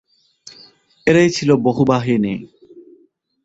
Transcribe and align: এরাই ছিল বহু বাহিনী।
এরাই 1.07 1.29
ছিল 1.29 1.49
বহু 1.63 1.81
বাহিনী। 1.85 2.33